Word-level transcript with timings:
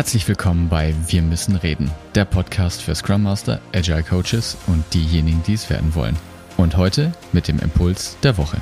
Herzlich 0.00 0.26
willkommen 0.28 0.70
bei 0.70 0.94
Wir 1.08 1.20
müssen 1.20 1.56
reden, 1.56 1.90
der 2.14 2.24
Podcast 2.24 2.80
für 2.80 2.94
Scrum 2.94 3.22
Master, 3.22 3.60
Agile 3.74 4.02
Coaches 4.02 4.56
und 4.66 4.82
diejenigen, 4.94 5.42
die 5.46 5.52
es 5.52 5.68
werden 5.68 5.94
wollen. 5.94 6.16
Und 6.56 6.78
heute 6.78 7.12
mit 7.32 7.48
dem 7.48 7.58
Impuls 7.58 8.16
der 8.22 8.38
Woche. 8.38 8.56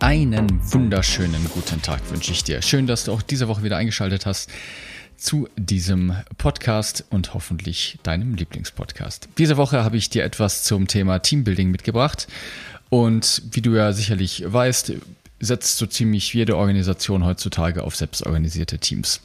Einen 0.00 0.60
wunderschönen 0.70 1.48
guten 1.54 1.80
Tag 1.80 2.02
wünsche 2.10 2.32
ich 2.32 2.44
dir. 2.44 2.60
Schön, 2.60 2.86
dass 2.86 3.04
du 3.04 3.12
auch 3.12 3.22
diese 3.22 3.48
Woche 3.48 3.62
wieder 3.62 3.78
eingeschaltet 3.78 4.26
hast 4.26 4.50
zu 5.24 5.48
diesem 5.56 6.14
Podcast 6.36 7.04
und 7.08 7.32
hoffentlich 7.32 7.98
deinem 8.02 8.34
Lieblingspodcast. 8.34 9.28
Diese 9.38 9.56
Woche 9.56 9.82
habe 9.82 9.96
ich 9.96 10.10
dir 10.10 10.22
etwas 10.22 10.64
zum 10.64 10.86
Thema 10.86 11.20
Teambuilding 11.20 11.70
mitgebracht. 11.70 12.28
Und 12.90 13.42
wie 13.50 13.62
du 13.62 13.74
ja 13.74 13.94
sicherlich 13.94 14.44
weißt, 14.46 14.92
setzt 15.40 15.78
so 15.78 15.86
ziemlich 15.86 16.32
jede 16.34 16.56
Organisation 16.56 17.24
heutzutage 17.24 17.82
auf 17.82 17.96
selbstorganisierte 17.96 18.78
Teams. 18.78 19.22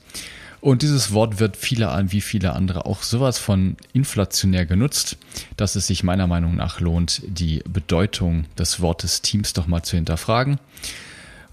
Und 0.61 0.83
dieses 0.83 1.11
Wort 1.11 1.39
wird 1.39 1.57
viele 1.57 1.89
an, 1.89 2.13
wie 2.13 2.21
viele 2.21 2.53
andere 2.53 2.85
auch 2.85 3.03
sowas 3.03 3.37
von 3.37 3.75
inflationär 3.91 4.65
genutzt, 4.65 5.17
dass 5.57 5.75
es 5.75 5.87
sich 5.87 6.03
meiner 6.03 6.27
Meinung 6.27 6.55
nach 6.55 6.79
lohnt, 6.79 7.21
die 7.27 7.61
Bedeutung 7.67 8.45
des 8.57 8.79
Wortes 8.79 9.21
Teams 9.21 9.51
doch 9.51 9.67
mal 9.67 9.83
zu 9.83 9.97
hinterfragen 9.97 10.59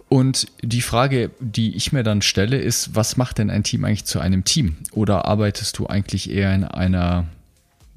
und 0.08 0.46
die 0.62 0.82
Frage, 0.82 1.30
die 1.40 1.74
ich 1.74 1.92
mir 1.92 2.04
dann 2.04 2.22
stelle, 2.22 2.58
ist, 2.58 2.94
was 2.94 3.16
macht 3.16 3.38
denn 3.38 3.50
ein 3.50 3.64
Team 3.64 3.84
eigentlich 3.84 4.04
zu 4.04 4.20
einem 4.20 4.44
Team? 4.44 4.76
Oder 4.92 5.24
arbeitest 5.24 5.78
du 5.78 5.86
eigentlich 5.88 6.30
eher 6.30 6.54
in 6.54 6.64
einer 6.64 7.26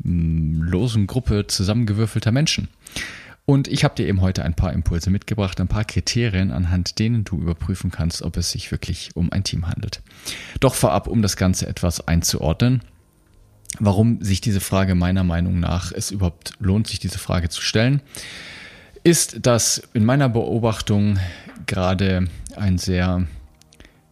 hm, 0.03 0.63
losen 0.63 1.05
Gruppe 1.05 1.45
zusammengewürfelter 1.47 2.31
Menschen? 2.31 2.67
Und 3.45 3.67
ich 3.67 3.83
habe 3.83 3.95
dir 3.95 4.07
eben 4.07 4.21
heute 4.21 4.43
ein 4.43 4.53
paar 4.53 4.73
Impulse 4.73 5.09
mitgebracht, 5.09 5.59
ein 5.59 5.67
paar 5.67 5.83
Kriterien, 5.83 6.51
anhand 6.51 6.99
denen 6.99 7.23
du 7.23 7.37
überprüfen 7.37 7.89
kannst, 7.89 8.21
ob 8.21 8.37
es 8.37 8.51
sich 8.51 8.71
wirklich 8.71 9.11
um 9.15 9.31
ein 9.31 9.43
Team 9.43 9.67
handelt. 9.67 10.01
Doch 10.59 10.75
vorab, 10.75 11.07
um 11.07 11.23
das 11.23 11.35
Ganze 11.35 11.67
etwas 11.67 12.07
einzuordnen, 12.07 12.81
warum 13.79 14.21
sich 14.21 14.41
diese 14.41 14.59
Frage 14.61 14.93
meiner 14.93 15.23
Meinung 15.23 15.59
nach 15.59 15.91
es 15.91 16.11
überhaupt 16.11 16.53
lohnt, 16.59 16.87
sich 16.87 16.99
diese 16.99 17.17
Frage 17.17 17.49
zu 17.49 17.61
stellen, 17.61 18.01
ist, 19.03 19.45
dass 19.45 19.81
in 19.93 20.05
meiner 20.05 20.29
Beobachtung 20.29 21.17
gerade 21.69 22.27
ein 22.55 22.77
sehr, 22.77 23.25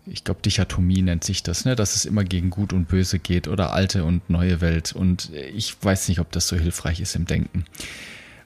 ich 0.05 0.23
glaube, 0.23 0.41
Dichotomie 0.41 1.01
nennt 1.01 1.23
sich 1.23 1.43
das, 1.43 1.65
ne? 1.65 1.75
dass 1.75 1.95
es 1.95 2.05
immer 2.05 2.23
gegen 2.23 2.49
Gut 2.49 2.71
und 2.71 2.87
Böse 2.87 3.19
geht 3.19 3.47
oder 3.49 3.73
alte 3.73 4.05
und 4.05 4.29
neue 4.29 4.61
Welt. 4.61 4.93
Und 4.93 5.31
ich 5.33 5.75
weiß 5.81 6.07
nicht, 6.07 6.19
ob 6.19 6.31
das 6.31 6.47
so 6.47 6.55
hilfreich 6.55 7.01
ist 7.01 7.15
im 7.15 7.25
Denken. 7.25 7.65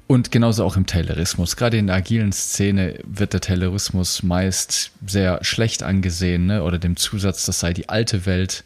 Und 0.08 0.32
genauso 0.32 0.66
auch 0.66 0.76
im 0.76 0.86
Taylorismus. 0.86 1.56
Gerade 1.56 1.78
in 1.78 1.88
der 1.88 1.98
agilen 1.98 2.32
Szene 2.32 3.00
wird 3.04 3.34
der 3.34 3.42
Taylorismus 3.42 4.24
meist 4.24 4.92
sehr 5.06 5.44
schlecht 5.44 5.84
angesehen, 5.84 6.48
ne? 6.48 6.64
oder 6.64 6.80
dem 6.80 6.96
Zusatz, 6.96 7.46
das 7.46 7.60
sei 7.60 7.74
die 7.74 7.90
alte 7.90 8.26
Welt. 8.26 8.64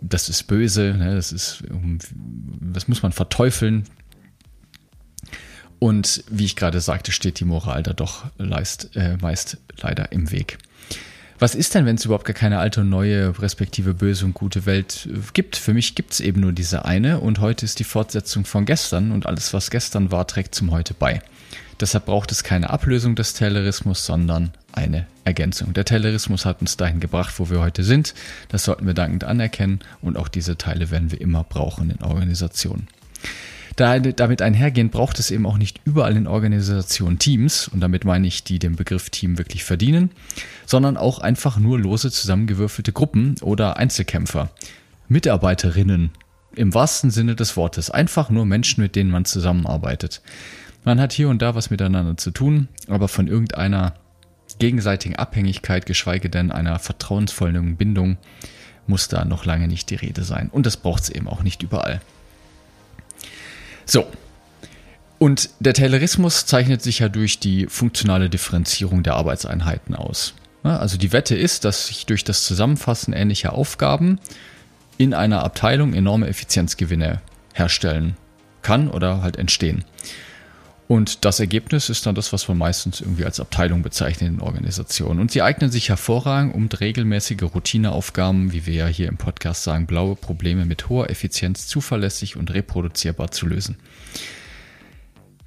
Das 0.00 0.28
ist 0.28 0.44
böse, 0.44 0.94
ne? 0.94 1.14
das 1.14 1.32
ist, 1.32 1.62
das 2.60 2.88
muss 2.88 3.02
man 3.02 3.12
verteufeln. 3.12 3.84
Und 5.78 6.24
wie 6.30 6.44
ich 6.44 6.56
gerade 6.56 6.80
sagte, 6.80 7.12
steht 7.12 7.40
die 7.40 7.44
Moral 7.44 7.82
da 7.82 7.92
doch 7.92 8.24
leist, 8.38 8.96
äh, 8.96 9.16
meist 9.20 9.58
leider 9.80 10.12
im 10.12 10.30
Weg. 10.30 10.58
Was 11.38 11.54
ist 11.54 11.74
denn, 11.74 11.84
wenn 11.84 11.96
es 11.96 12.04
überhaupt 12.06 12.24
gar 12.24 12.34
keine 12.34 12.58
alte 12.58 12.80
und 12.80 12.88
neue, 12.88 13.38
respektive 13.42 13.92
böse 13.92 14.24
und 14.24 14.32
gute 14.32 14.64
Welt 14.64 15.06
äh, 15.12 15.18
gibt? 15.34 15.56
Für 15.56 15.74
mich 15.74 15.94
gibt 15.94 16.14
es 16.14 16.20
eben 16.20 16.40
nur 16.40 16.52
diese 16.52 16.86
eine 16.86 17.20
und 17.20 17.40
heute 17.40 17.66
ist 17.66 17.78
die 17.78 17.84
Fortsetzung 17.84 18.46
von 18.46 18.64
gestern 18.64 19.12
und 19.12 19.26
alles, 19.26 19.52
was 19.52 19.70
gestern 19.70 20.10
war, 20.10 20.26
trägt 20.26 20.54
zum 20.54 20.70
Heute 20.70 20.94
bei. 20.94 21.20
Deshalb 21.78 22.06
braucht 22.06 22.32
es 22.32 22.42
keine 22.42 22.70
Ablösung 22.70 23.16
des 23.16 23.34
Taylorismus, 23.34 24.06
sondern 24.06 24.52
eine 24.72 25.06
Ergänzung. 25.24 25.74
Der 25.74 25.84
Taylorismus 25.84 26.46
hat 26.46 26.62
uns 26.62 26.78
dahin 26.78 27.00
gebracht, 27.00 27.38
wo 27.38 27.50
wir 27.50 27.60
heute 27.60 27.84
sind. 27.84 28.14
Das 28.48 28.64
sollten 28.64 28.86
wir 28.86 28.94
dankend 28.94 29.24
anerkennen 29.24 29.80
und 30.00 30.16
auch 30.16 30.28
diese 30.28 30.56
Teile 30.56 30.90
werden 30.90 31.12
wir 31.12 31.20
immer 31.20 31.44
brauchen 31.44 31.90
in 31.90 32.02
Organisationen. 32.02 32.88
Da, 33.76 33.98
damit 33.98 34.40
einhergehend 34.40 34.90
braucht 34.90 35.18
es 35.18 35.30
eben 35.30 35.44
auch 35.44 35.58
nicht 35.58 35.80
überall 35.84 36.16
in 36.16 36.26
Organisationen 36.26 37.18
Teams, 37.18 37.68
und 37.68 37.80
damit 37.80 38.06
meine 38.06 38.26
ich, 38.26 38.42
die 38.42 38.58
den 38.58 38.74
Begriff 38.74 39.10
Team 39.10 39.36
wirklich 39.36 39.64
verdienen, 39.64 40.10
sondern 40.64 40.96
auch 40.96 41.18
einfach 41.18 41.58
nur 41.58 41.78
lose 41.78 42.10
zusammengewürfelte 42.10 42.92
Gruppen 42.92 43.34
oder 43.42 43.76
Einzelkämpfer. 43.76 44.50
Mitarbeiterinnen 45.08 46.10
im 46.56 46.72
wahrsten 46.72 47.10
Sinne 47.10 47.36
des 47.36 47.56
Wortes. 47.56 47.90
Einfach 47.90 48.30
nur 48.30 48.46
Menschen, 48.46 48.82
mit 48.82 48.96
denen 48.96 49.10
man 49.10 49.26
zusammenarbeitet. 49.26 50.22
Man 50.84 51.00
hat 51.00 51.12
hier 51.12 51.28
und 51.28 51.42
da 51.42 51.54
was 51.54 51.70
miteinander 51.70 52.16
zu 52.16 52.30
tun, 52.30 52.68
aber 52.88 53.08
von 53.08 53.28
irgendeiner 53.28 53.94
gegenseitigen 54.58 55.16
Abhängigkeit, 55.16 55.84
geschweige 55.84 56.30
denn 56.30 56.50
einer 56.50 56.78
vertrauensvollen 56.78 57.76
Bindung, 57.76 58.16
muss 58.86 59.08
da 59.08 59.24
noch 59.24 59.44
lange 59.44 59.68
nicht 59.68 59.90
die 59.90 59.96
Rede 59.96 60.22
sein. 60.22 60.48
Und 60.48 60.64
das 60.64 60.76
braucht 60.76 61.02
es 61.02 61.08
eben 61.10 61.28
auch 61.28 61.42
nicht 61.42 61.62
überall. 61.62 62.00
So. 63.86 64.06
Und 65.18 65.48
der 65.60 65.72
Taylorismus 65.72 66.44
zeichnet 66.44 66.82
sich 66.82 66.98
ja 66.98 67.08
durch 67.08 67.38
die 67.38 67.66
funktionale 67.68 68.28
Differenzierung 68.28 69.02
der 69.02 69.14
Arbeitseinheiten 69.14 69.94
aus. 69.94 70.34
Also 70.62 70.98
die 70.98 71.12
Wette 71.12 71.36
ist, 71.36 71.64
dass 71.64 71.86
sich 71.86 72.04
durch 72.06 72.24
das 72.24 72.44
Zusammenfassen 72.44 73.14
ähnlicher 73.14 73.54
Aufgaben 73.54 74.18
in 74.98 75.14
einer 75.14 75.42
Abteilung 75.42 75.94
enorme 75.94 76.26
Effizienzgewinne 76.26 77.22
herstellen 77.54 78.16
kann 78.62 78.90
oder 78.90 79.22
halt 79.22 79.36
entstehen. 79.36 79.84
Und 80.88 81.24
das 81.24 81.40
Ergebnis 81.40 81.88
ist 81.88 82.06
dann 82.06 82.14
das, 82.14 82.32
was 82.32 82.46
man 82.46 82.58
meistens 82.58 83.00
irgendwie 83.00 83.24
als 83.24 83.40
Abteilung 83.40 83.82
bezeichnet 83.82 84.30
in 84.30 84.40
Organisationen. 84.40 85.18
Und 85.18 85.32
sie 85.32 85.42
eignen 85.42 85.70
sich 85.70 85.88
hervorragend, 85.88 86.54
um 86.54 86.68
regelmäßige 86.68 87.42
Routineaufgaben, 87.42 88.52
wie 88.52 88.66
wir 88.66 88.74
ja 88.74 88.86
hier 88.86 89.08
im 89.08 89.16
Podcast 89.16 89.64
sagen, 89.64 89.86
blaue 89.86 90.14
Probleme 90.14 90.64
mit 90.64 90.88
hoher 90.88 91.10
Effizienz 91.10 91.66
zuverlässig 91.66 92.36
und 92.36 92.54
reproduzierbar 92.54 93.32
zu 93.32 93.46
lösen. 93.46 93.76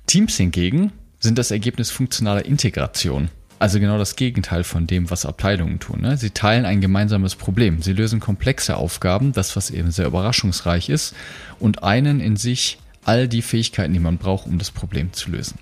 Teams 0.07 0.35
hingegen 0.35 0.91
sind 1.19 1.37
das 1.37 1.51
Ergebnis 1.51 1.89
funktionaler 1.89 2.45
Integration. 2.45 3.29
Also 3.59 3.79
genau 3.79 3.97
das 3.97 4.15
Gegenteil 4.15 4.63
von 4.63 4.87
dem, 4.87 5.09
was 5.09 5.25
Abteilungen 5.25 5.79
tun. 5.79 6.01
Ne? 6.01 6.17
Sie 6.17 6.29
teilen 6.31 6.65
ein 6.65 6.79
gemeinsames 6.79 7.35
Problem. 7.35 7.81
Sie 7.81 7.93
lösen 7.93 8.19
komplexe 8.21 8.77
Aufgaben, 8.77 9.33
das 9.33 9.55
was 9.55 9.69
eben 9.69 9.91
sehr 9.91 10.07
überraschungsreich 10.07 10.89
ist, 10.89 11.13
und 11.59 11.83
einen 11.83 12.21
in 12.21 12.37
sich 12.37 12.77
all 13.05 13.27
die 13.27 13.41
Fähigkeiten, 13.41 13.93
die 13.93 13.99
man 13.99 14.17
braucht, 14.17 14.47
um 14.47 14.57
das 14.57 14.71
Problem 14.71 15.13
zu 15.13 15.31
lösen. 15.31 15.57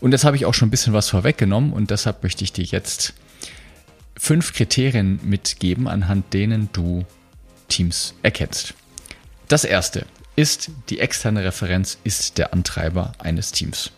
Und 0.00 0.12
jetzt 0.12 0.24
habe 0.24 0.36
ich 0.36 0.44
auch 0.44 0.54
schon 0.54 0.68
ein 0.68 0.70
bisschen 0.70 0.92
was 0.92 1.08
vorweggenommen 1.08 1.72
und 1.72 1.90
deshalb 1.90 2.22
möchte 2.22 2.44
ich 2.44 2.52
dir 2.52 2.64
jetzt 2.64 3.14
fünf 4.16 4.52
Kriterien 4.52 5.20
mitgeben, 5.22 5.88
anhand 5.88 6.32
denen 6.34 6.68
du 6.72 7.04
Teams 7.68 8.14
erkennst. 8.22 8.74
Das 9.48 9.64
erste 9.64 10.06
ist, 10.36 10.70
die 10.88 11.00
externe 11.00 11.44
Referenz 11.44 11.98
ist 12.04 12.38
der 12.38 12.52
Antreiber 12.52 13.12
eines 13.18 13.52
Teams. 13.52 13.90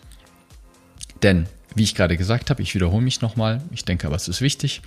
Denn, 1.21 1.45
wie 1.75 1.83
ich 1.83 1.95
gerade 1.95 2.17
gesagt 2.17 2.49
habe, 2.49 2.61
ich 2.61 2.73
wiederhole 2.73 3.03
mich 3.03 3.21
nochmal, 3.21 3.61
ich 3.71 3.85
denke 3.85 4.07
aber 4.07 4.15
es 4.15 4.27
ist 4.27 4.41
wichtig, 4.41 4.81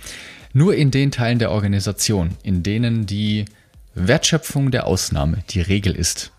nur 0.53 0.75
in 0.75 0.91
den 0.91 1.11
Teilen 1.11 1.39
der 1.39 1.51
Organisation, 1.51 2.31
in 2.43 2.63
denen 2.63 3.05
die 3.05 3.45
Wertschöpfung 3.93 4.71
der 4.71 4.85
Ausnahme 4.85 5.43
die 5.49 5.61
Regel 5.61 5.95
ist, 5.95 6.31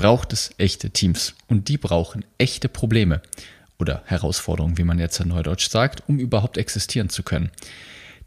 braucht 0.00 0.32
es 0.32 0.48
echte 0.56 0.88
Teams 0.88 1.34
und 1.46 1.68
die 1.68 1.76
brauchen 1.76 2.24
echte 2.38 2.70
Probleme 2.70 3.20
oder 3.78 4.02
Herausforderungen, 4.06 4.78
wie 4.78 4.82
man 4.84 4.98
jetzt 4.98 5.20
in 5.20 5.28
Neudeutsch 5.28 5.68
sagt, 5.68 6.02
um 6.08 6.18
überhaupt 6.18 6.56
existieren 6.56 7.10
zu 7.10 7.22
können. 7.22 7.50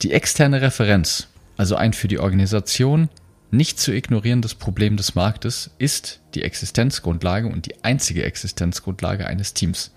Die 0.04 0.12
externe 0.12 0.62
Referenz, 0.62 1.30
also 1.58 1.76
ein 1.76 1.94
für 1.94 2.08
die 2.08 2.20
Organisation 2.20 3.10
nicht 3.50 3.80
zu 3.80 3.92
ignorierendes 3.92 4.54
Problem 4.54 4.98
des 4.98 5.16
Marktes, 5.16 5.72
ist 5.80 6.20
die 6.36 6.44
Existenzgrundlage 6.44 7.48
und 7.48 7.66
die 7.66 7.84
einzige 7.84 8.24
Existenzgrundlage 8.24 9.26
eines 9.26 9.56
Teams. 9.56 9.90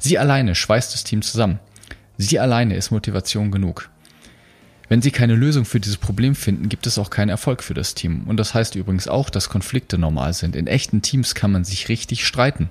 Sie 0.00 0.18
alleine 0.18 0.56
schweißt 0.56 0.92
das 0.92 1.04
Team 1.04 1.22
zusammen. 1.22 1.60
Sie 2.18 2.40
alleine 2.40 2.74
ist 2.74 2.90
Motivation 2.90 3.52
genug. 3.52 3.88
Wenn 4.90 5.02
Sie 5.02 5.12
keine 5.12 5.36
Lösung 5.36 5.66
für 5.66 5.78
dieses 5.78 5.98
Problem 5.98 6.34
finden, 6.34 6.68
gibt 6.68 6.84
es 6.84 6.98
auch 6.98 7.10
keinen 7.10 7.28
Erfolg 7.28 7.62
für 7.62 7.74
das 7.74 7.94
Team. 7.94 8.24
Und 8.26 8.38
das 8.38 8.54
heißt 8.54 8.74
übrigens 8.74 9.06
auch, 9.06 9.30
dass 9.30 9.48
Konflikte 9.48 9.98
normal 9.98 10.32
sind. 10.32 10.56
In 10.56 10.66
echten 10.66 11.00
Teams 11.00 11.36
kann 11.36 11.52
man 11.52 11.62
sich 11.62 11.88
richtig 11.88 12.26
streiten. 12.26 12.70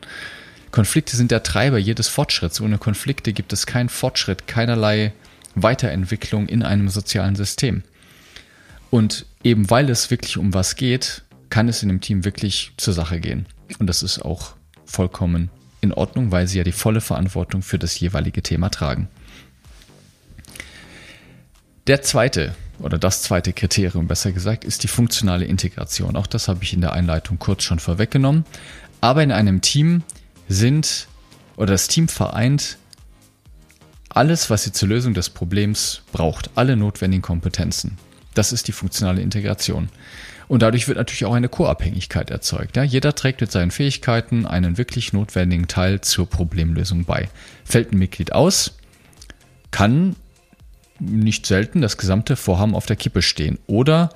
Konflikte 0.70 1.16
sind 1.16 1.32
der 1.32 1.44
Treiber 1.44 1.78
jedes 1.78 2.10
Fortschritts. 2.10 2.60
Ohne 2.60 2.78
Konflikte 2.78 3.32
gibt 3.32 3.54
es 3.54 3.66
keinen 3.66 3.88
Fortschritt, 3.88 4.48
keinerlei 4.48 5.14
Weiterentwicklung 5.56 6.50
in 6.50 6.62
einem 6.62 6.90
sozialen 6.90 7.38
System. 7.38 7.84
Und 8.90 9.26
eben 9.46 9.70
weil 9.70 9.90
es 9.90 10.12
wirklich 10.12 10.38
um 10.38 10.54
was 10.54 10.76
geht, 10.76 11.24
kann 11.50 11.70
es 11.70 11.84
in 11.84 11.88
dem 11.88 12.02
Team 12.02 12.26
wirklich 12.26 12.74
zur 12.76 12.94
Sache 12.94 13.22
gehen. 13.22 13.46
Und 13.80 13.88
das 13.88 14.04
ist 14.04 14.20
auch 14.26 14.56
vollkommen 14.84 15.50
in 15.80 15.94
Ordnung, 15.94 16.34
weil 16.34 16.48
sie 16.48 16.58
ja 16.58 16.66
die 16.66 16.74
volle 16.74 17.00
Verantwortung 17.00 17.62
für 17.62 17.80
das 17.80 17.98
jeweilige 17.98 18.44
Thema 18.44 18.68
tragen. 18.68 19.08
Der 21.90 22.04
zweite 22.04 22.54
oder 22.78 23.00
das 23.00 23.24
zweite 23.24 23.52
Kriterium, 23.52 24.08
besser 24.08 24.32
gesagt, 24.32 24.64
ist 24.64 24.84
die 24.84 24.88
funktionale 24.88 25.46
Integration. 25.46 26.16
Auch 26.16 26.28
das 26.28 26.48
habe 26.48 26.64
ich 26.64 26.72
in 26.72 26.82
der 26.82 26.94
Einleitung 26.94 27.40
kurz 27.40 27.64
schon 27.64 27.80
vorweggenommen. 27.80 28.46
Aber 29.02 29.24
in 29.24 29.32
einem 29.32 29.62
Team 29.62 30.04
sind 30.48 31.08
oder 31.58 31.72
das 31.72 31.88
Team 31.88 32.08
vereint 32.08 32.78
alles, 34.08 34.52
was 34.52 34.66
sie 34.66 34.72
zur 34.72 34.88
Lösung 34.88 35.16
des 35.16 35.32
Problems 35.32 36.04
braucht, 36.12 36.52
alle 36.54 36.76
notwendigen 36.76 37.24
Kompetenzen. 37.24 37.98
Das 38.36 38.54
ist 38.54 38.68
die 38.68 38.72
funktionale 38.72 39.24
Integration. 39.24 39.90
Und 40.48 40.62
dadurch 40.62 40.88
wird 40.88 41.00
natürlich 41.00 41.26
auch 41.26 41.34
eine 41.34 41.50
Co-Abhängigkeit 41.50 42.30
erzeugt. 42.30 42.78
Ja? 42.78 42.84
Jeder 42.84 43.16
trägt 43.16 43.42
mit 43.42 43.52
seinen 43.52 43.72
Fähigkeiten 43.72 44.46
einen 44.46 44.78
wirklich 44.78 45.12
notwendigen 45.12 45.68
Teil 45.68 46.02
zur 46.02 46.30
Problemlösung 46.30 47.06
bei. 47.06 47.30
Fällt 47.66 47.94
ein 47.94 47.98
Mitglied 47.98 48.32
aus, 48.32 48.78
kann 49.72 50.16
nicht 51.00 51.46
selten 51.46 51.82
das 51.82 51.98
gesamte 51.98 52.36
Vorhaben 52.36 52.76
auf 52.76 52.86
der 52.86 52.96
Kippe 52.96 53.22
stehen. 53.22 53.60
Oder, 53.68 54.10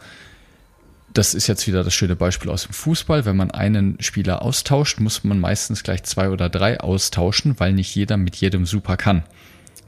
das 1.13 1.33
ist 1.33 1.47
jetzt 1.47 1.67
wieder 1.67 1.83
das 1.83 1.93
schöne 1.93 2.15
Beispiel 2.15 2.49
aus 2.49 2.63
dem 2.63 2.73
Fußball, 2.73 3.25
wenn 3.25 3.37
man 3.37 3.51
einen 3.51 3.97
Spieler 3.99 4.41
austauscht, 4.41 4.99
muss 4.99 5.23
man 5.23 5.39
meistens 5.39 5.83
gleich 5.83 6.03
zwei 6.03 6.29
oder 6.29 6.49
drei 6.49 6.79
austauschen, 6.79 7.59
weil 7.59 7.73
nicht 7.73 7.93
jeder 7.95 8.17
mit 8.17 8.35
jedem 8.35 8.65
super 8.65 8.97
kann. 8.97 9.23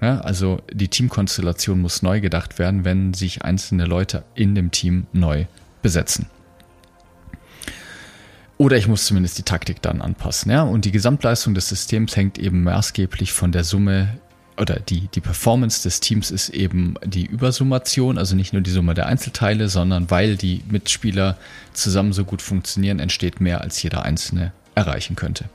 Ja, 0.01 0.19
also 0.19 0.61
die 0.71 0.89
Teamkonstellation 0.89 1.79
muss 1.79 2.01
neu 2.01 2.19
gedacht 2.19 2.59
werden, 2.59 2.83
wenn 2.83 3.13
sich 3.13 3.43
einzelne 3.43 3.85
Leute 3.85 4.23
in 4.35 4.53
dem 4.53 4.71
Team 4.71 5.07
neu 5.13 5.45
besetzen. 5.81 6.27
Oder 8.57 8.77
ich 8.77 8.87
muss 8.87 9.05
zumindest 9.05 9.37
die 9.37 9.43
Taktik 9.43 9.81
dann 9.81 10.01
anpassen. 10.01 10.51
Ja? 10.51 10.63
Und 10.63 10.85
die 10.85 10.91
Gesamtleistung 10.91 11.53
des 11.53 11.67
Systems 11.67 12.15
hängt 12.15 12.37
eben 12.37 12.63
maßgeblich 12.63 13.33
von 13.33 13.51
der 13.51 13.63
Summe 13.63 14.17
oder 14.57 14.79
die, 14.79 15.07
die 15.13 15.21
Performance 15.21 15.83
des 15.83 15.99
Teams 15.99 16.31
ist 16.31 16.49
eben 16.49 16.95
die 17.05 17.25
Übersummation, 17.25 18.17
also 18.17 18.35
nicht 18.35 18.53
nur 18.53 18.61
die 18.61 18.71
Summe 18.71 18.93
der 18.93 19.07
Einzelteile, 19.07 19.67
sondern 19.67 20.09
weil 20.09 20.37
die 20.37 20.61
Mitspieler 20.69 21.37
zusammen 21.73 22.13
so 22.13 22.23
gut 22.23 22.41
funktionieren, 22.41 22.99
entsteht 22.99 23.41
mehr, 23.41 23.61
als 23.61 23.81
jeder 23.81 24.03
Einzelne 24.03 24.53
erreichen 24.73 25.15
könnte. 25.15 25.45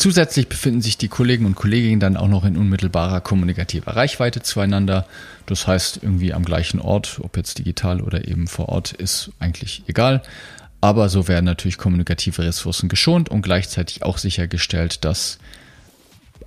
Zusätzlich 0.00 0.48
befinden 0.48 0.80
sich 0.80 0.96
die 0.96 1.08
Kollegen 1.08 1.44
und 1.44 1.56
Kolleginnen 1.56 2.00
dann 2.00 2.16
auch 2.16 2.28
noch 2.28 2.46
in 2.46 2.56
unmittelbarer 2.56 3.20
kommunikativer 3.20 3.96
Reichweite 3.96 4.40
zueinander. 4.40 5.06
Das 5.44 5.66
heißt, 5.66 5.98
irgendwie 6.02 6.32
am 6.32 6.42
gleichen 6.42 6.80
Ort, 6.80 7.20
ob 7.22 7.36
jetzt 7.36 7.58
digital 7.58 8.00
oder 8.00 8.26
eben 8.26 8.46
vor 8.46 8.70
Ort, 8.70 8.92
ist 8.92 9.30
eigentlich 9.40 9.82
egal. 9.88 10.22
Aber 10.80 11.10
so 11.10 11.28
werden 11.28 11.44
natürlich 11.44 11.76
kommunikative 11.76 12.44
Ressourcen 12.44 12.88
geschont 12.88 13.28
und 13.28 13.42
gleichzeitig 13.42 14.02
auch 14.02 14.16
sichergestellt, 14.16 15.04
dass 15.04 15.38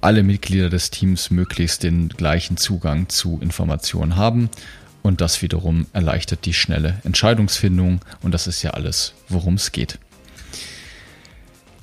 alle 0.02 0.24
Mitglieder 0.24 0.70
des 0.70 0.92
Teams 0.92 1.32
möglichst 1.32 1.84
den 1.84 2.10
gleichen 2.10 2.58
Zugang 2.58 3.10
zu 3.10 3.40
Informationen 3.42 4.16
haben. 4.16 4.50
Und 5.02 5.22
das 5.22 5.42
wiederum 5.42 5.86
erleichtert 5.94 6.46
die 6.46 6.54
schnelle 6.54 7.00
Entscheidungsfindung. 7.04 8.00
Und 8.22 8.34
das 8.34 8.48
ist 8.48 8.64
ja 8.64 8.72
alles, 8.72 9.14
worum 9.30 9.56
es 9.56 9.72
geht. 9.72 10.00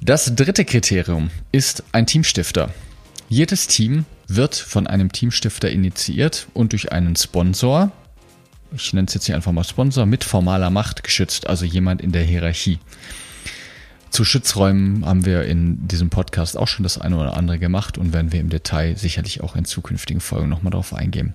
Das 0.01 0.35
dritte 0.35 0.65
Kriterium 0.65 1.31
ist 1.53 1.85
ein 1.93 2.07
Teamstifter. 2.07 2.73
Jedes 3.29 3.67
Team 3.67 4.07
wird 4.29 4.55
von 4.55 4.87
einem 4.87 5.13
Teamstifter 5.13 5.71
initiiert 5.71 6.49
und 6.55 6.73
durch 6.73 6.91
einen 6.91 7.17
Sponsor, 7.17 7.93
ich 8.75 8.93
nenne 8.93 9.07
es 9.09 9.15
jetzt 9.15 9.27
hier 9.27 9.37
einfach 9.37 9.53
mal 9.53 9.65
Sponsor, 9.65 10.07
mit 10.07 10.25
formaler 10.25 10.71
Macht 10.71 11.05
geschützt, 11.05 11.47
also 11.47 11.67
jemand 11.67 12.01
in 12.01 12.13
der 12.13 12.23
Hierarchie. 12.23 12.79
Zu 14.11 14.25
Schutzräumen 14.25 15.07
haben 15.07 15.25
wir 15.25 15.45
in 15.45 15.87
diesem 15.87 16.11
Podcast 16.11 16.57
auch 16.57 16.67
schon 16.67 16.83
das 16.83 16.99
eine 16.99 17.17
oder 17.17 17.37
andere 17.37 17.61
gemacht 17.61 17.97
und 17.97 18.13
werden 18.13 18.33
wir 18.33 18.41
im 18.41 18.49
Detail 18.51 18.97
sicherlich 18.97 19.41
auch 19.41 19.55
in 19.55 19.65
zukünftigen 19.65 20.21
Folgen 20.21 20.49
nochmal 20.49 20.73
darauf 20.73 20.93
eingehen. 20.93 21.35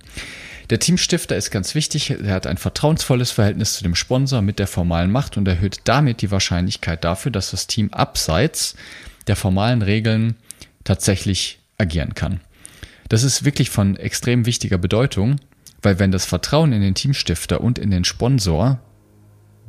Der 0.70 0.80
Teamstifter 0.80 1.38
ist 1.38 1.52
ganz 1.52 1.74
wichtig. 1.74 2.10
Er 2.10 2.34
hat 2.34 2.48
ein 2.48 2.58
vertrauensvolles 2.58 3.32
Verhältnis 3.32 3.76
zu 3.76 3.84
dem 3.84 3.96
Sponsor 3.96 4.42
mit 4.42 4.60
der 4.60 4.68
formalen 4.68 5.10
Macht 5.12 5.38
und 5.38 5.48
erhöht 5.48 5.82
damit 5.86 6.22
die 6.22 6.32
Wahrscheinlichkeit 6.32 7.04
dafür, 7.06 7.32
dass 7.32 7.52
das 7.52 7.68
Team 7.68 7.94
abseits 7.94 8.76
der 9.28 9.38
formalen 9.38 9.82
Regeln 9.82 10.36
tatsächlich 10.84 11.60
agieren 11.78 12.14
kann. 12.14 12.42
Das 13.08 13.24
ist 13.24 13.46
wirklich 13.46 13.70
von 13.70 13.96
extrem 13.96 14.46
wichtiger 14.46 14.78
Bedeutung, 14.78 15.38
weil 15.82 16.00
wenn 16.00 16.12
das 16.12 16.26
Vertrauen 16.26 16.74
in 16.74 16.82
den 16.82 16.96
Teamstifter 16.96 17.62
und 17.62 17.80
in 17.80 17.92
den 17.92 18.04
Sponsor 18.04 18.80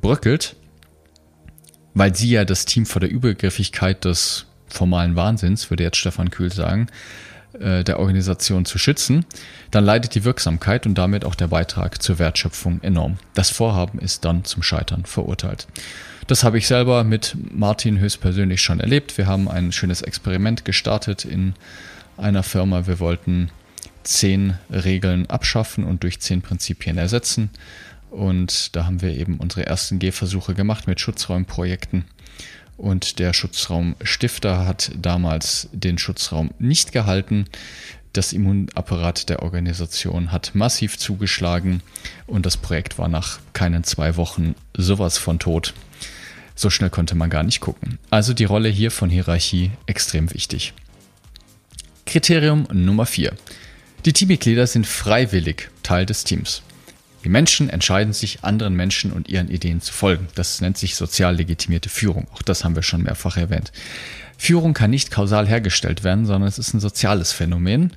bröckelt, 0.00 0.56
weil 1.96 2.14
sie 2.14 2.28
ja 2.28 2.44
das 2.44 2.66
Team 2.66 2.84
vor 2.84 3.00
der 3.00 3.10
Übergriffigkeit 3.10 4.04
des 4.04 4.44
formalen 4.68 5.16
Wahnsinns, 5.16 5.70
würde 5.70 5.82
jetzt 5.82 5.96
Stefan 5.96 6.30
Kühl 6.30 6.52
sagen, 6.52 6.88
äh, 7.58 7.84
der 7.84 7.98
Organisation 7.98 8.66
zu 8.66 8.76
schützen, 8.76 9.24
dann 9.70 9.82
leidet 9.82 10.14
die 10.14 10.22
Wirksamkeit 10.22 10.84
und 10.86 10.96
damit 10.96 11.24
auch 11.24 11.34
der 11.34 11.48
Beitrag 11.48 12.02
zur 12.02 12.18
Wertschöpfung 12.18 12.82
enorm. 12.82 13.16
Das 13.32 13.48
Vorhaben 13.48 13.98
ist 13.98 14.26
dann 14.26 14.44
zum 14.44 14.62
Scheitern 14.62 15.06
verurteilt. 15.06 15.66
Das 16.26 16.44
habe 16.44 16.58
ich 16.58 16.66
selber 16.66 17.02
mit 17.02 17.34
Martin 17.50 17.98
höchstpersönlich 17.98 18.60
schon 18.60 18.80
erlebt. 18.80 19.16
Wir 19.16 19.26
haben 19.26 19.48
ein 19.48 19.72
schönes 19.72 20.02
Experiment 20.02 20.66
gestartet 20.66 21.24
in 21.24 21.54
einer 22.18 22.42
Firma. 22.42 22.86
Wir 22.86 23.00
wollten 23.00 23.50
zehn 24.02 24.58
Regeln 24.70 25.30
abschaffen 25.30 25.84
und 25.84 26.02
durch 26.02 26.20
zehn 26.20 26.42
Prinzipien 26.42 26.98
ersetzen. 26.98 27.48
Und 28.16 28.74
da 28.74 28.86
haben 28.86 29.02
wir 29.02 29.10
eben 29.10 29.36
unsere 29.36 29.66
ersten 29.66 29.98
Gehversuche 29.98 30.54
gemacht 30.54 30.86
mit 30.86 31.00
Schutzräumprojekten. 31.00 32.06
Und 32.78 33.18
der 33.18 33.34
Schutzraumstifter 33.34 34.66
hat 34.66 34.90
damals 34.96 35.68
den 35.72 35.98
Schutzraum 35.98 36.50
nicht 36.58 36.92
gehalten. 36.92 37.44
Das 38.14 38.32
Immunapparat 38.32 39.28
der 39.28 39.42
Organisation 39.42 40.32
hat 40.32 40.54
massiv 40.54 40.96
zugeschlagen 40.96 41.82
und 42.26 42.46
das 42.46 42.56
Projekt 42.56 42.98
war 42.98 43.08
nach 43.08 43.38
keinen 43.52 43.84
zwei 43.84 44.16
Wochen 44.16 44.54
sowas 44.74 45.18
von 45.18 45.38
tot. 45.38 45.74
So 46.54 46.70
schnell 46.70 46.88
konnte 46.88 47.16
man 47.16 47.28
gar 47.28 47.42
nicht 47.42 47.60
gucken. 47.60 47.98
Also 48.08 48.32
die 48.32 48.44
Rolle 48.44 48.70
hier 48.70 48.90
von 48.90 49.10
Hierarchie 49.10 49.72
extrem 49.84 50.32
wichtig. 50.32 50.72
Kriterium 52.06 52.66
Nummer 52.72 53.04
4. 53.04 53.34
Die 54.06 54.14
Teammitglieder 54.14 54.66
sind 54.66 54.86
freiwillig 54.86 55.68
Teil 55.82 56.06
des 56.06 56.24
Teams. 56.24 56.62
Die 57.26 57.32
Menschen 57.32 57.68
entscheiden 57.68 58.12
sich, 58.12 58.44
anderen 58.44 58.76
Menschen 58.76 59.10
und 59.10 59.28
ihren 59.28 59.48
Ideen 59.48 59.80
zu 59.80 59.92
folgen. 59.92 60.28
Das 60.36 60.60
nennt 60.60 60.78
sich 60.78 60.94
sozial 60.94 61.34
legitimierte 61.34 61.88
Führung. 61.88 62.28
Auch 62.32 62.40
das 62.40 62.62
haben 62.62 62.76
wir 62.76 62.84
schon 62.84 63.02
mehrfach 63.02 63.36
erwähnt. 63.36 63.72
Führung 64.38 64.74
kann 64.74 64.90
nicht 64.90 65.10
kausal 65.10 65.48
hergestellt 65.48 66.04
werden, 66.04 66.24
sondern 66.24 66.46
es 66.46 66.60
ist 66.60 66.72
ein 66.72 66.78
soziales 66.78 67.32
Phänomen, 67.32 67.90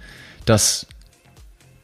das 0.45 0.87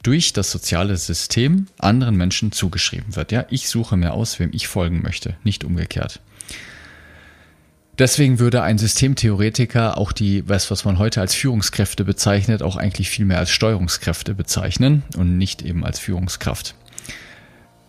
durch 0.02 0.34
das 0.34 0.50
soziale 0.50 0.98
System 0.98 1.68
anderen 1.78 2.16
Menschen 2.16 2.52
zugeschrieben 2.52 3.16
wird. 3.16 3.32
Ja, 3.32 3.46
ich 3.52 3.70
suche 3.70 3.96
mir 3.96 4.14
aus, 4.14 4.40
wem 4.40 4.50
ich 4.52 4.68
folgen 4.68 5.04
möchte, 5.04 5.36
nicht 5.44 5.64
umgekehrt. 5.64 6.22
Deswegen 8.00 8.40
würde 8.40 8.64
ein 8.64 8.80
Systemtheoretiker 8.80 10.00
auch 10.00 10.14
die, 10.14 10.50
was, 10.50 10.72
was 10.72 10.84
man 10.84 10.98
heute 10.98 11.22
als 11.22 11.36
Führungskräfte 11.36 12.06
bezeichnet, 12.06 12.64
auch 12.64 12.76
eigentlich 12.76 13.12
viel 13.12 13.26
mehr 13.26 13.38
als 13.38 13.52
Steuerungskräfte 13.52 14.34
bezeichnen 14.34 15.04
und 15.16 15.38
nicht 15.38 15.62
eben 15.62 15.86
als 15.86 16.00
Führungskraft. 16.00 16.74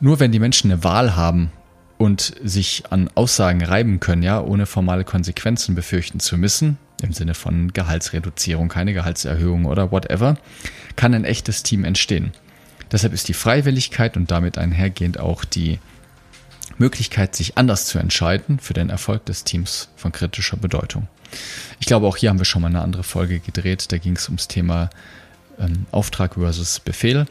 Nur 0.00 0.20
wenn 0.20 0.32
die 0.32 0.38
Menschen 0.38 0.70
eine 0.70 0.84
Wahl 0.84 1.16
haben 1.16 1.52
und 1.98 2.34
sich 2.42 2.84
an 2.90 3.10
Aussagen 3.14 3.62
reiben 3.62 4.00
können, 4.00 4.22
ja, 4.22 4.40
ohne 4.40 4.66
formale 4.66 5.04
Konsequenzen 5.04 5.74
befürchten 5.74 6.20
zu 6.20 6.36
müssen, 6.36 6.78
im 7.02 7.12
Sinne 7.12 7.34
von 7.34 7.72
Gehaltsreduzierung, 7.72 8.68
keine 8.68 8.92
Gehaltserhöhung 8.92 9.64
oder 9.64 9.90
whatever, 9.90 10.36
kann 10.96 11.14
ein 11.14 11.24
echtes 11.24 11.62
Team 11.62 11.84
entstehen. 11.84 12.32
Deshalb 12.92 13.12
ist 13.12 13.28
die 13.28 13.34
Freiwilligkeit 13.34 14.16
und 14.16 14.30
damit 14.30 14.58
einhergehend 14.58 15.18
auch 15.18 15.44
die 15.44 15.78
Möglichkeit, 16.78 17.34
sich 17.34 17.56
anders 17.56 17.86
zu 17.86 17.98
entscheiden, 17.98 18.58
für 18.58 18.74
den 18.74 18.90
Erfolg 18.90 19.24
des 19.24 19.44
Teams 19.44 19.88
von 19.96 20.12
kritischer 20.12 20.56
Bedeutung. 20.56 21.08
Ich 21.80 21.86
glaube, 21.86 22.06
auch 22.06 22.16
hier 22.16 22.30
haben 22.30 22.38
wir 22.38 22.44
schon 22.44 22.62
mal 22.62 22.68
eine 22.68 22.82
andere 22.82 23.02
Folge 23.02 23.40
gedreht. 23.40 23.90
Da 23.90 23.98
ging 23.98 24.16
es 24.16 24.28
ums 24.28 24.48
Thema 24.48 24.90
ähm, 25.58 25.86
Auftrag 25.90 26.34
versus 26.34 26.80
Befehl. 26.80 27.26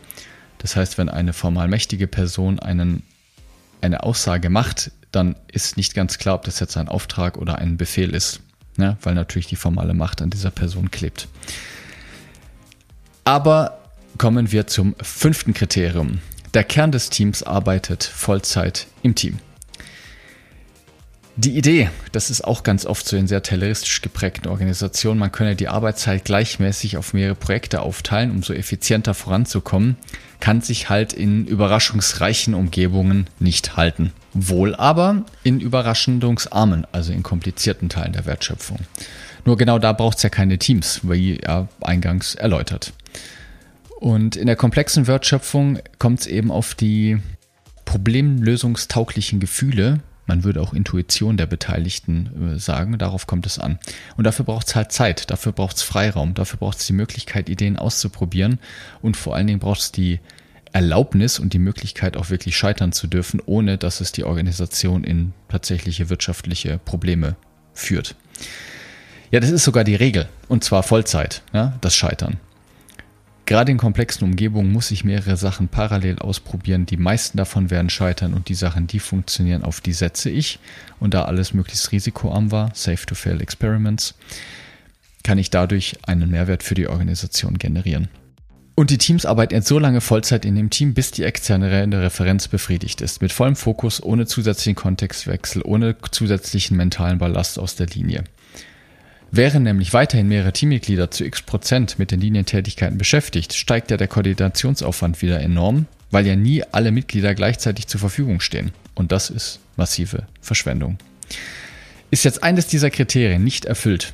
Das 0.60 0.76
heißt, 0.76 0.98
wenn 0.98 1.10
eine 1.10 1.34
formal 1.34 1.68
mächtige 1.68 2.08
Person 2.08 2.60
einen, 2.60 3.04
eine 3.82 4.04
Aussage 4.04 4.50
macht, 4.50 4.92
dann 5.12 5.36
ist 5.52 5.78
nicht 5.78 5.94
ganz 5.94 6.18
klar, 6.18 6.36
ob 6.36 6.44
das 6.44 6.60
jetzt 6.60 6.78
ein 6.78 6.88
Auftrag 6.88 7.38
oder 7.38 7.58
ein 7.58 7.78
Befehl 7.78 8.14
ist, 8.14 8.42
ne? 8.78 8.98
weil 9.02 9.16
natürlich 9.16 9.48
die 9.48 9.56
formale 9.56 9.94
Macht 9.94 10.22
an 10.22 10.30
dieser 10.30 10.52
Person 10.52 10.92
klebt. 10.92 11.28
Aber 13.24 13.80
kommen 14.18 14.52
wir 14.52 14.68
zum 14.68 14.96
fünften 15.02 15.54
Kriterium. 15.54 16.20
Der 16.54 16.64
Kern 16.64 16.92
des 16.92 17.10
Teams 17.10 17.44
arbeitet 17.44 18.04
Vollzeit 18.04 18.88
im 19.04 19.16
Team. 19.16 19.40
Die 21.38 21.58
Idee, 21.58 21.90
das 22.14 22.30
ist 22.30 22.46
auch 22.46 22.64
ganz 22.64 22.86
oft 22.86 23.06
so 23.06 23.18
in 23.18 23.28
sehr 23.28 23.44
tayloristisch 23.44 24.02
geprägten 24.02 24.48
Organisationen, 24.48 25.20
man 25.20 25.34
könne 25.34 25.58
die 25.58 25.68
Arbeitszeit 25.68 26.24
gleichmäßig 26.24 26.96
auf 26.96 27.14
mehrere 27.14 27.36
Projekte 27.36 27.82
aufteilen, 27.82 28.32
um 28.32 28.42
so 28.42 28.54
effizienter 28.54 29.14
voranzukommen, 29.14 29.98
kann 30.40 30.62
sich 30.62 30.90
halt 30.90 31.12
in 31.12 31.46
überraschungsreichen 31.46 32.54
Umgebungen 32.54 33.28
nicht 33.38 33.76
halten. 33.76 34.14
Wohl 34.34 34.76
aber 34.76 35.24
in 35.44 35.60
überraschungsarmen, 35.60 36.88
also 36.94 37.12
in 37.12 37.22
komplizierten 37.22 37.90
Teilen 37.90 38.14
der 38.14 38.26
Wertschöpfung. 38.26 38.80
Nur 39.44 39.58
genau 39.58 39.78
da 39.78 39.92
braucht 39.92 40.18
es 40.18 40.24
ja 40.24 40.30
keine 40.30 40.58
Teams, 40.58 41.02
wie 41.04 41.42
ja 41.44 41.68
eingangs 41.82 42.36
erläutert. 42.36 42.94
Und 44.00 44.38
in 44.38 44.48
der 44.48 44.56
komplexen 44.56 45.06
Wertschöpfung 45.06 45.80
kommt 46.00 46.22
es 46.22 46.28
eben 46.28 46.50
auf 46.50 46.76
die 46.76 47.18
problemlösungstauglichen 47.84 49.42
Gefühle 49.42 50.00
Man 50.26 50.44
würde 50.44 50.62
auch 50.62 50.74
Intuition 50.74 51.38
der 51.38 51.46
Beteiligten 51.46 52.56
äh, 52.56 52.60
sagen, 52.60 52.98
darauf 52.98 53.28
kommt 53.28 53.46
es 53.46 53.60
an. 53.60 53.80
Und 54.18 54.26
dafür 54.26 54.46
braucht 54.46 54.68
es 54.68 54.76
halt 54.76 54.92
Zeit, 54.92 55.30
dafür 55.30 55.52
braucht 55.52 55.78
es 55.78 55.84
Freiraum, 55.84 56.34
dafür 56.34 56.60
braucht 56.60 56.80
es 56.80 56.88
die 56.88 56.94
Möglichkeit, 56.94 57.50
Ideen 57.50 57.78
auszuprobieren 57.78 58.60
und 59.02 59.18
vor 59.18 59.36
allen 59.36 59.48
Dingen 59.48 59.60
braucht 59.60 59.82
es 59.82 59.92
die 59.92 60.20
Erlaubnis 60.74 61.40
und 61.40 61.54
die 61.54 61.60
Möglichkeit, 61.60 62.18
auch 62.18 62.30
wirklich 62.30 62.58
scheitern 62.58 62.92
zu 62.92 63.08
dürfen, 63.08 63.42
ohne 63.46 63.78
dass 63.78 64.02
es 64.02 64.12
die 64.12 64.26
Organisation 64.26 65.06
in 65.06 65.32
tatsächliche 65.48 66.10
wirtschaftliche 66.10 66.80
Probleme 66.84 67.38
führt. 67.74 68.16
Ja, 69.32 69.40
das 69.40 69.52
ist 69.52 69.64
sogar 69.64 69.86
die 69.86 69.96
Regel, 69.96 70.28
und 70.50 70.66
zwar 70.66 70.84
Vollzeit, 70.84 71.44
ja, 71.54 71.78
das 71.80 71.96
Scheitern. 71.96 72.38
Gerade 73.46 73.72
in 73.72 73.78
komplexen 73.78 74.24
Umgebungen 74.24 74.72
muss 74.72 74.90
ich 74.90 75.04
mehrere 75.04 75.38
Sachen 75.38 75.68
parallel 75.68 76.18
ausprobieren. 76.18 76.88
Die 76.88 76.98
meisten 76.98 77.38
davon 77.38 77.70
werden 77.70 77.92
scheitern 77.92 78.34
und 78.34 78.50
die 78.50 78.56
Sachen, 78.56 78.88
die 78.88 79.00
funktionieren, 79.00 79.64
auf 79.64 79.82
die 79.82 79.94
setze 79.94 80.32
ich. 80.32 80.58
Und 81.00 81.14
da 81.14 81.26
alles 81.26 81.54
möglichst 81.54 81.92
risikoarm 81.92 82.52
war, 82.52 82.72
Safe 82.74 83.06
to 83.06 83.14
Fail 83.14 83.42
Experiments, 83.42 84.16
kann 85.24 85.38
ich 85.38 85.52
dadurch 85.52 85.96
einen 86.08 86.32
Mehrwert 86.32 86.64
für 86.64 86.74
die 86.74 86.88
Organisation 86.88 87.60
generieren. 87.60 88.08
Und 88.74 88.90
die 88.90 88.98
Teams 88.98 89.26
arbeiten 89.26 89.54
jetzt 89.54 89.70
so 89.70 89.80
lange 89.80 90.02
Vollzeit 90.02 90.44
in 90.44 90.56
dem 90.56 90.70
Team, 90.70 90.94
bis 90.94 91.12
die 91.12 91.24
externe 91.24 91.72
Referenz 92.02 92.48
befriedigt 92.48 93.00
ist. 93.00 93.22
Mit 93.22 93.32
vollem 93.32 93.56
Fokus, 93.56 94.04
ohne 94.04 94.26
zusätzlichen 94.26 94.76
Kontextwechsel, 94.76 95.62
ohne 95.64 95.96
zusätzlichen 96.12 96.76
mentalen 96.76 97.20
Ballast 97.20 97.58
aus 97.58 97.76
der 97.76 97.88
Linie. 97.88 98.26
Wären 99.36 99.64
nämlich 99.64 99.92
weiterhin 99.92 100.30
mehrere 100.30 100.54
Teammitglieder 100.54 101.12
zu 101.12 101.26
x 101.26 101.42
Prozent 101.42 102.00
mit 102.00 102.12
den 102.12 102.22
Linientätigkeiten 102.22 102.98
beschäftigt, 102.98 103.54
steigt 103.54 103.92
ja 103.92 103.98
der 103.98 104.08
Koordinationsaufwand 104.08 105.22
wieder 105.22 105.42
enorm, 105.42 105.88
weil 106.10 106.26
ja 106.26 106.38
nie 106.38 106.64
alle 106.72 106.94
Mitglieder 106.94 107.36
gleichzeitig 107.36 107.88
zur 107.88 108.00
Verfügung 108.00 108.40
stehen. 108.40 108.72
Und 108.94 109.12
das 109.12 109.30
ist 109.30 109.60
massive 109.76 110.26
Verschwendung. 110.40 111.00
Ist 112.12 112.24
jetzt 112.24 112.44
eines 112.44 112.68
dieser 112.68 112.90
Kriterien 112.90 113.44
nicht 113.44 113.66
erfüllt, 113.66 114.14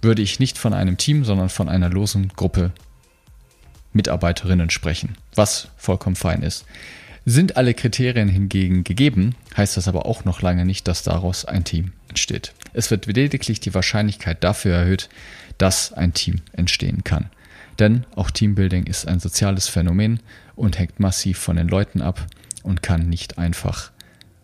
würde 0.00 0.22
ich 0.22 0.40
nicht 0.40 0.56
von 0.56 0.72
einem 0.72 0.96
Team, 0.96 1.26
sondern 1.26 1.50
von 1.50 1.68
einer 1.68 1.90
losen 1.90 2.28
Gruppe 2.34 2.72
Mitarbeiterinnen 3.92 4.70
sprechen, 4.70 5.18
was 5.34 5.68
vollkommen 5.76 6.16
fein 6.16 6.42
ist. 6.42 6.64
Sind 7.24 7.56
alle 7.56 7.74
Kriterien 7.74 8.28
hingegen 8.28 8.82
gegeben, 8.82 9.36
heißt 9.56 9.76
das 9.76 9.86
aber 9.86 10.06
auch 10.06 10.24
noch 10.24 10.42
lange 10.42 10.64
nicht, 10.64 10.88
dass 10.88 11.04
daraus 11.04 11.44
ein 11.44 11.62
Team 11.62 11.92
entsteht. 12.08 12.52
Es 12.72 12.90
wird 12.90 13.06
lediglich 13.06 13.60
die 13.60 13.74
Wahrscheinlichkeit 13.74 14.42
dafür 14.42 14.74
erhöht, 14.74 15.08
dass 15.56 15.92
ein 15.92 16.14
Team 16.14 16.40
entstehen 16.52 17.04
kann. 17.04 17.30
Denn 17.78 18.04
auch 18.16 18.30
Teambuilding 18.30 18.86
ist 18.86 19.06
ein 19.06 19.20
soziales 19.20 19.68
Phänomen 19.68 20.20
und 20.56 20.78
hängt 20.78 20.98
massiv 20.98 21.38
von 21.38 21.56
den 21.56 21.68
Leuten 21.68 22.02
ab 22.02 22.26
und 22.64 22.82
kann 22.82 23.08
nicht 23.08 23.38
einfach 23.38 23.92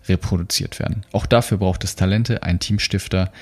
reproduziert 0.09 0.79
werden. 0.79 1.05
Auch 1.13 1.27
dafür 1.27 1.59
braucht 1.59 1.85
es 1.85 1.97
Talente, 1.97 2.43
ein 2.43 2.61
Teamstifter, 2.61 3.33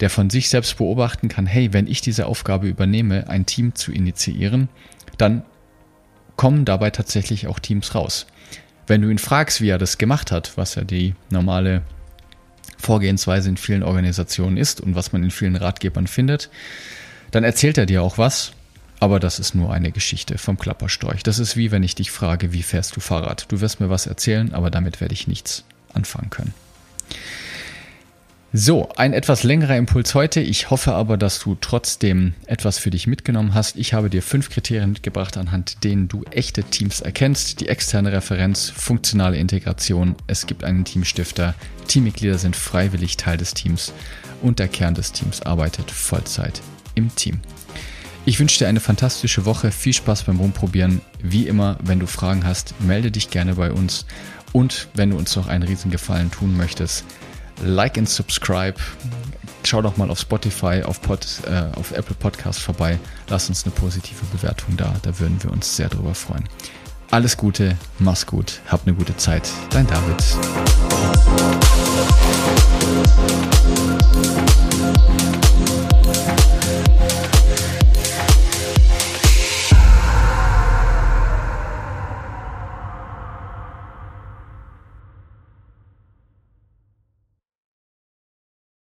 der 0.00 0.10
von 0.10 0.30
sich 0.30 0.48
selbst 0.48 0.78
beobachten 0.78 1.28
kann, 1.28 1.46
hey, 1.46 1.72
wenn 1.72 1.86
ich 1.86 2.00
diese 2.00 2.26
Aufgabe 2.26 2.66
übernehme, 2.66 3.28
ein 3.28 3.46
Team 3.46 3.74
zu 3.74 3.92
initiieren, 3.92 4.68
dann 5.16 5.42
kommen 6.36 6.64
dabei 6.64 6.90
tatsächlich 6.90 7.46
auch 7.46 7.58
Teams 7.58 7.94
raus. 7.94 8.26
Wenn 8.90 9.02
du 9.02 9.08
ihn 9.08 9.18
fragst, 9.18 9.60
wie 9.60 9.68
er 9.68 9.78
das 9.78 9.98
gemacht 9.98 10.32
hat, 10.32 10.56
was 10.56 10.74
ja 10.74 10.82
die 10.82 11.14
normale 11.30 11.82
Vorgehensweise 12.76 13.48
in 13.48 13.56
vielen 13.56 13.84
Organisationen 13.84 14.56
ist 14.56 14.80
und 14.80 14.96
was 14.96 15.12
man 15.12 15.22
in 15.22 15.30
vielen 15.30 15.54
Ratgebern 15.54 16.08
findet, 16.08 16.50
dann 17.30 17.44
erzählt 17.44 17.78
er 17.78 17.86
dir 17.86 18.02
auch 18.02 18.18
was, 18.18 18.50
aber 18.98 19.20
das 19.20 19.38
ist 19.38 19.54
nur 19.54 19.72
eine 19.72 19.92
Geschichte 19.92 20.38
vom 20.38 20.58
Klapperstorch. 20.58 21.22
Das 21.22 21.38
ist 21.38 21.56
wie 21.56 21.70
wenn 21.70 21.84
ich 21.84 21.94
dich 21.94 22.10
frage, 22.10 22.52
wie 22.52 22.64
fährst 22.64 22.96
du 22.96 23.00
Fahrrad? 23.00 23.46
Du 23.52 23.60
wirst 23.60 23.78
mir 23.78 23.90
was 23.90 24.08
erzählen, 24.08 24.52
aber 24.54 24.72
damit 24.72 25.00
werde 25.00 25.14
ich 25.14 25.28
nichts 25.28 25.62
anfangen 25.94 26.30
können. 26.30 26.52
So, 28.52 28.88
ein 28.96 29.12
etwas 29.12 29.44
längerer 29.44 29.76
Impuls 29.76 30.16
heute. 30.16 30.40
Ich 30.40 30.70
hoffe 30.70 30.92
aber, 30.92 31.16
dass 31.16 31.38
du 31.38 31.56
trotzdem 31.60 32.34
etwas 32.46 32.78
für 32.78 32.90
dich 32.90 33.06
mitgenommen 33.06 33.54
hast. 33.54 33.76
Ich 33.76 33.94
habe 33.94 34.10
dir 34.10 34.22
fünf 34.22 34.50
Kriterien 34.50 34.90
mitgebracht, 34.90 35.36
anhand 35.36 35.84
denen 35.84 36.08
du 36.08 36.24
echte 36.32 36.64
Teams 36.64 37.00
erkennst. 37.00 37.60
Die 37.60 37.68
externe 37.68 38.10
Referenz, 38.10 38.68
funktionale 38.68 39.36
Integration, 39.36 40.16
es 40.26 40.48
gibt 40.48 40.64
einen 40.64 40.84
Teamstifter, 40.84 41.54
Teammitglieder 41.86 42.38
sind 42.38 42.56
freiwillig 42.56 43.16
Teil 43.16 43.36
des 43.36 43.54
Teams 43.54 43.92
und 44.42 44.58
der 44.58 44.66
Kern 44.66 44.94
des 44.94 45.12
Teams 45.12 45.42
arbeitet 45.42 45.88
Vollzeit 45.92 46.60
im 46.96 47.14
Team. 47.14 47.38
Ich 48.26 48.40
wünsche 48.40 48.58
dir 48.58 48.66
eine 48.66 48.80
fantastische 48.80 49.44
Woche, 49.44 49.70
viel 49.70 49.94
Spaß 49.94 50.24
beim 50.24 50.40
Rumprobieren. 50.40 51.00
Wie 51.22 51.46
immer, 51.46 51.78
wenn 51.84 52.00
du 52.00 52.06
Fragen 52.08 52.44
hast, 52.44 52.74
melde 52.80 53.12
dich 53.12 53.30
gerne 53.30 53.54
bei 53.54 53.70
uns. 53.70 54.06
Und 54.52 54.88
wenn 54.94 55.10
du 55.10 55.16
uns 55.16 55.36
noch 55.36 55.46
einen 55.46 55.62
Riesengefallen 55.62 56.32
tun 56.32 56.56
möchtest, 56.56 57.04
like 57.62 57.98
and 57.98 58.08
subscribe. 58.08 58.78
Schau 59.64 59.82
doch 59.82 59.96
mal 59.96 60.10
auf 60.10 60.18
Spotify, 60.18 60.82
auf, 60.84 61.02
Pod, 61.02 61.26
äh, 61.46 61.78
auf 61.78 61.92
Apple 61.92 62.16
Podcast 62.16 62.60
vorbei. 62.60 62.98
Lass 63.28 63.48
uns 63.48 63.64
eine 63.64 63.72
positive 63.72 64.24
Bewertung 64.32 64.76
da. 64.76 64.94
Da 65.02 65.18
würden 65.18 65.42
wir 65.42 65.50
uns 65.52 65.76
sehr 65.76 65.88
drüber 65.88 66.14
freuen. 66.14 66.48
Alles 67.10 67.36
Gute, 67.36 67.76
mach's 67.98 68.24
gut, 68.24 68.60
hab 68.68 68.86
eine 68.86 68.94
gute 68.94 69.16
Zeit. 69.16 69.48
Dein 69.70 69.86
David. 69.86 70.16